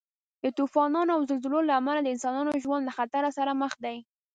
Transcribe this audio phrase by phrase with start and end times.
[0.43, 3.97] د طوفانو او زلزلې له امله د انسانانو ژوند له خطر سره مخ دی.